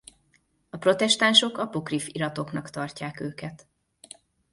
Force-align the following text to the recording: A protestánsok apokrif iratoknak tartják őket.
A 0.69 0.77
protestánsok 0.77 1.57
apokrif 1.57 2.07
iratoknak 2.07 2.69
tartják 2.69 3.19
őket. 3.19 3.67